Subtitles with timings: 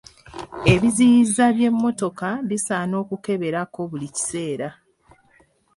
[0.73, 4.69] Ebiziyiza by'emmotoka bisaana okukeberako buli kiseera.